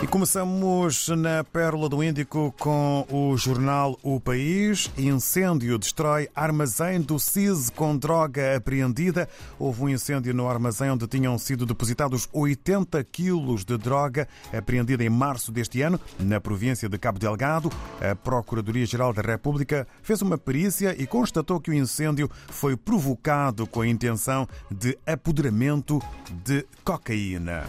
[0.00, 4.88] E começamos na Pérola do Índico com o jornal O País.
[4.96, 9.28] Incêndio destrói armazém do CIS com droga apreendida.
[9.58, 15.10] Houve um incêndio no armazém onde tinham sido depositados 80 quilos de droga apreendida em
[15.10, 17.68] março deste ano, na província de Cabo Delgado.
[18.00, 23.80] A Procuradoria-Geral da República fez uma perícia e constatou que o incêndio foi provocado com
[23.80, 26.00] a intenção de apoderamento
[26.44, 27.64] de cocaína.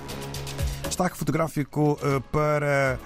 [0.89, 2.99] Destaque fotográfico eh, para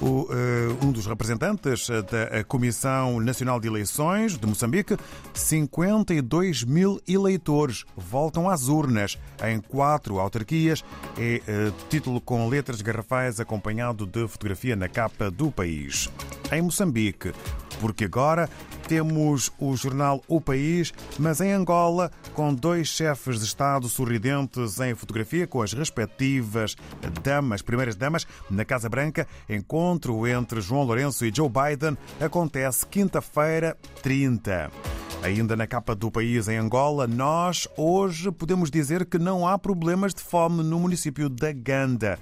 [0.00, 4.96] eh, um dos representantes da Comissão Nacional de Eleições de Moçambique.
[5.34, 10.84] 52 mil eleitores voltam às urnas em quatro autarquias.
[11.18, 16.08] É eh, título com letras garrafais acompanhado de fotografia na capa do país.
[16.52, 17.32] Em Moçambique,
[17.80, 18.48] porque agora
[18.88, 24.94] temos o jornal O País, mas em Angola, com dois chefes de Estado sorridentes em
[24.94, 26.76] fotografia com as respectivas
[27.22, 33.76] damas, primeiras damas, na Casa Branca, encontro entre João Lourenço e Joe Biden acontece quinta-feira,
[34.02, 34.70] 30.
[35.22, 40.12] Ainda na capa do país em Angola, nós hoje podemos dizer que não há problemas
[40.12, 42.18] de fome no município da Ganda.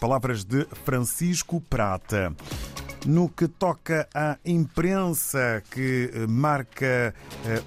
[0.00, 2.34] Palavras de Francisco Prata.
[3.04, 7.12] No que toca à imprensa que marca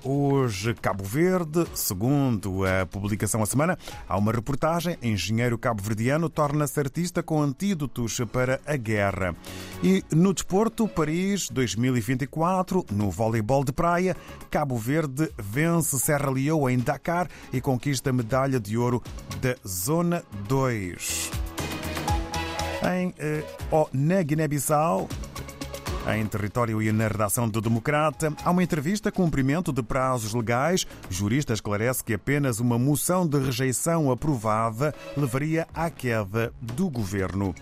[0.01, 7.21] hoje Cabo Verde, segundo a publicação A Semana, há uma reportagem: Engenheiro cabo-verdiano torna-se artista
[7.21, 9.35] com antídotos para a guerra.
[9.83, 14.15] E no desporto, Paris 2024, no voleibol de praia,
[14.49, 19.03] Cabo Verde vence Serra Leoa em Dakar e conquista a medalha de ouro
[19.41, 21.31] da Zona 2.
[22.85, 23.13] Em,
[23.71, 25.09] oh, na Guiné-Bissau,
[26.13, 30.85] em território e na redação do Democrata, há uma entrevista cumprimento de prazos legais.
[31.09, 37.55] Jurista esclarece que apenas uma moção de rejeição aprovada levaria à queda do governo.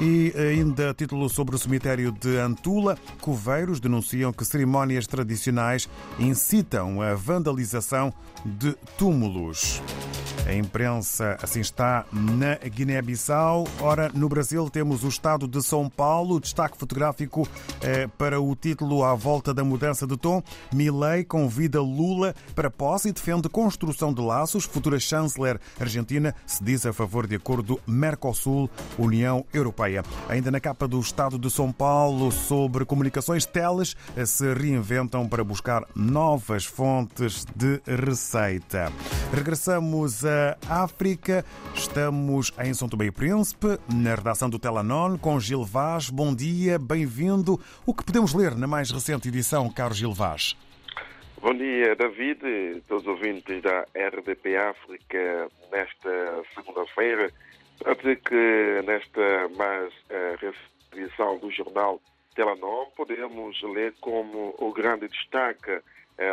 [0.00, 5.88] E ainda título sobre o cemitério de Antula, coveiros denunciam que cerimónias tradicionais
[6.18, 8.12] incitam a vandalização
[8.44, 9.82] de túmulos.
[10.50, 13.68] A imprensa assim está na Guiné-Bissau.
[13.80, 16.40] Ora, no Brasil temos o Estado de São Paulo.
[16.40, 17.46] Destaque fotográfico
[17.80, 20.42] eh, para o título À volta da mudança de tom.
[20.74, 24.64] Milei convida Lula para posse e defende construção de laços.
[24.64, 30.02] Futura chanceler argentina se diz a favor de acordo Mercosul-União Europeia.
[30.28, 33.94] Ainda na capa do Estado de São Paulo sobre comunicações, teles
[34.26, 38.92] se reinventam para buscar novas fontes de receita.
[39.32, 41.44] Regressamos a África.
[41.74, 46.10] Estamos em São Tomé e Príncipe, na redação do Telanon, com Gil Vaz.
[46.10, 47.60] Bom dia, bem-vindo.
[47.86, 50.56] O que podemos ler na mais recente edição, Carlos Gil Vaz?
[51.40, 57.30] Bom dia, David, todos os ouvintes da RDP África nesta segunda-feira.
[57.78, 60.54] Para dizer que nesta mais uh,
[60.94, 62.00] edição do jornal
[62.34, 65.80] Telanon podemos ler como o grande destaque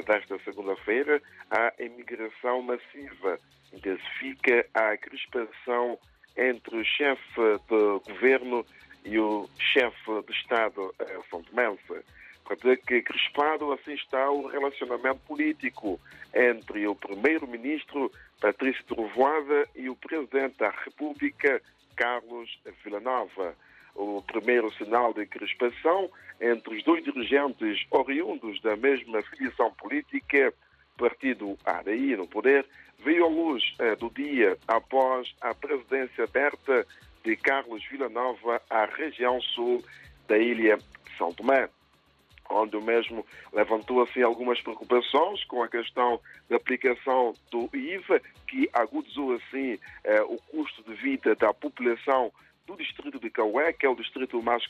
[0.06, 3.40] desta segunda-feira a imigração massiva
[3.72, 5.98] intensifica a crispação
[6.36, 8.66] entre o chefe de governo
[9.06, 10.94] e o chefe de Estado,
[11.30, 12.04] São Tomense.
[12.44, 16.00] Para que crispado assim está o relacionamento político
[16.34, 21.62] entre o primeiro-ministro Patrício Trovoada e o presidente da República,
[21.96, 23.56] Carlos Villanova.
[23.98, 26.08] O primeiro sinal de crispação
[26.40, 30.54] entre os dois dirigentes oriundos da mesma filiação política,
[30.96, 32.64] partido ADI no poder,
[33.00, 36.86] veio à luz eh, do dia após a presidência aberta
[37.24, 39.84] de Carlos Villanova à região sul
[40.28, 41.68] da ilha de São Tomé,
[42.52, 48.70] onde o mesmo levantou assim algumas preocupações com a questão da aplicação do IVA, que
[48.74, 52.32] agudizou assim eh, o custo de vida da população
[52.68, 54.64] do distrito de Caué, que é o distrito mais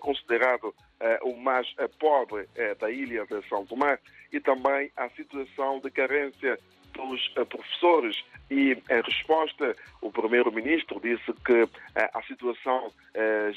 [0.00, 2.46] considerado uh, o mais uh, pobre
[2.80, 3.98] da ilha de São Tomé,
[4.32, 6.58] e também a situação de carência
[6.92, 8.22] dos professores.
[8.50, 12.92] E em resposta, o primeiro-ministro disse que a situação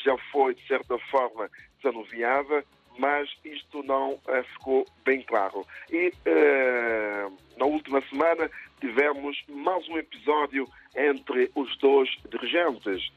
[0.03, 1.49] já foi, de certa forma,
[1.81, 2.63] desanuviada,
[2.97, 4.17] mas isto não
[4.53, 5.65] ficou bem claro.
[5.91, 6.11] E
[7.57, 13.11] na última semana tivemos mais um episódio entre os dois dirigentes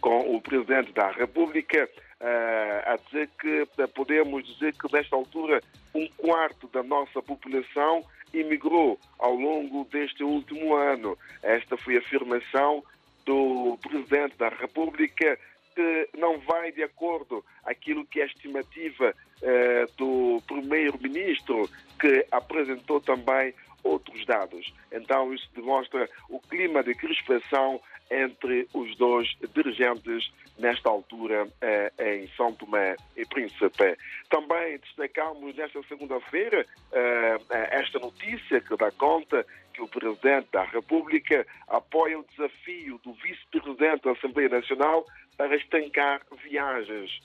[0.00, 1.88] com o Presidente da República
[2.20, 5.62] uh, a dizer que podemos dizer que nesta altura
[5.94, 11.18] um quarto da nossa população imigrou ao longo deste último ano.
[11.42, 12.84] Esta foi a afirmação
[13.24, 15.38] do Presidente da República
[15.74, 21.68] que não vai de acordo aquilo que é a estimativa uh, do Primeiro-Ministro
[22.00, 24.72] que apresentou também outros dados.
[24.90, 32.28] Então, isso demonstra o clima de crispação entre os dois dirigentes nesta altura eh, em
[32.36, 33.96] São Tomé e Príncipe.
[34.28, 37.38] Também destacamos nesta segunda-feira eh,
[37.70, 44.02] esta notícia que dá conta que o Presidente da República apoia o desafio do Vice-Presidente
[44.02, 45.06] da Assembleia Nacional
[45.36, 47.20] para estancar viagens.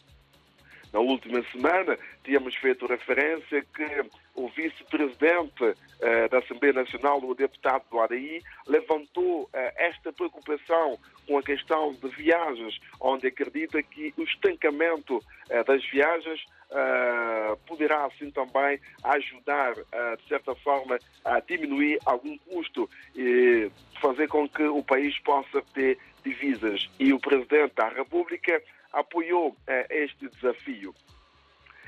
[0.93, 4.05] Na última semana, tínhamos feito referência que
[4.35, 11.39] o vice-presidente eh, da Assembleia Nacional, o deputado do ADI, levantou eh, esta preocupação com
[11.39, 15.19] a questão de viagens, onde acredita que o estancamento
[15.49, 22.35] eh, das viagens Uh, poderá assim também ajudar, uh, de certa forma, a diminuir algum
[22.39, 23.69] custo e
[24.01, 26.89] fazer com que o país possa ter divisas.
[26.99, 28.59] E o Presidente da República
[28.93, 29.55] apoiou uh,
[29.89, 30.93] este desafio.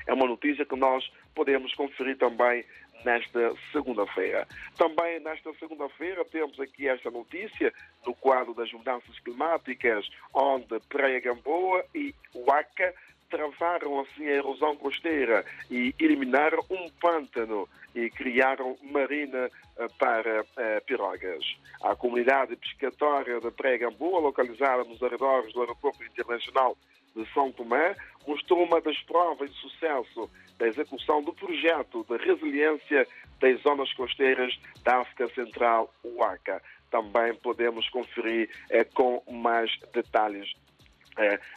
[0.06, 2.64] É uma notícia que nós podemos conferir também
[3.04, 4.46] nesta segunda-feira.
[4.76, 7.72] Também nesta segunda-feira temos aqui esta notícia
[8.06, 12.94] no quadro das mudanças climáticas, onde Praia Gamboa e Huaca
[13.28, 20.84] travaram assim a erosão costeira e eliminaram um pântano e criaram marina eh, para uh,
[20.84, 21.56] pirogas.
[21.82, 26.76] A comunidade pescatória de Praia Gamboa, localizada nos arredores do Aeroporto Internacional
[27.14, 27.96] de São Tomé,
[28.26, 33.06] mostrou uma das provas de sucesso da execução do projeto de resiliência
[33.40, 36.62] das zonas costeiras da África Central, UACA.
[36.90, 40.65] Também podemos conferir eh, com mais detalhes eh,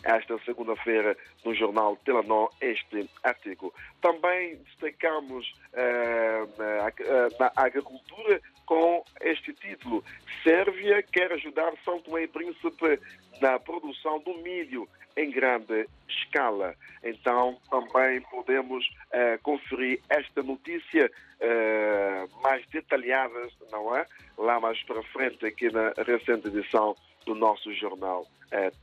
[0.04, 3.74] esta segunda-feira no jornal Telenor este artigo.
[4.02, 6.92] Também destacamos eh, na,
[7.40, 10.04] na agricultura com este título
[10.44, 13.00] Sérvia quer ajudar São Tomé e Príncipe
[13.42, 16.76] na produção do milho em grande escala.
[17.04, 21.12] Então, também podemos uh, conferir esta notícia
[21.42, 24.06] uh, mais detalhada, não é?
[24.38, 28.26] Lá mais para frente, aqui na recente edição do nosso jornal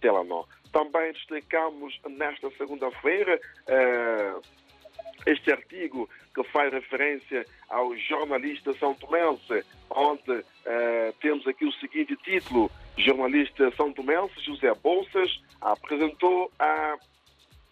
[0.01, 0.47] Telenor.
[0.73, 4.43] Também destacamos nesta segunda-feira uh,
[5.25, 12.17] este artigo que faz referência ao jornalista São Tomense, onde uh, temos aqui o seguinte
[12.17, 16.97] título: Jornalista São Tomense José Bolsas apresentou a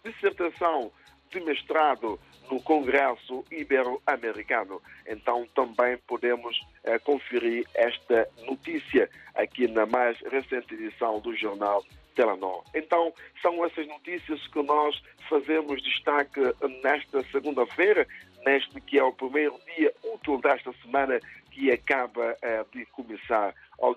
[0.03, 0.91] dissertação
[1.31, 2.19] de mestrado
[2.49, 4.81] no Congresso Ibero-Americano.
[5.07, 11.83] Então também podemos uh, conferir esta notícia aqui na mais recente edição do jornal
[12.15, 12.63] Telenor.
[12.73, 16.39] Então, são essas notícias que nós fazemos destaque
[16.81, 18.07] nesta segunda-feira,
[18.45, 21.19] neste que é o primeiro dia útil desta semana
[21.51, 23.53] que acaba uh, de começar.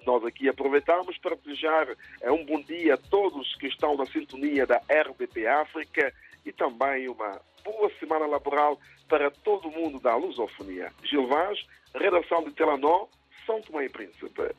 [0.07, 4.67] Nós aqui aproveitamos para desejar uh, um bom dia a todos que estão na sintonia
[4.67, 6.13] da RDP África
[6.45, 7.41] e também uma
[7.73, 8.79] boa semana laboral
[9.09, 10.93] para todo mundo da lusofonia.
[11.05, 11.59] Gil Vaz,
[11.95, 13.09] redação de Telenor,
[13.47, 14.55] São Tomé e Príncipe.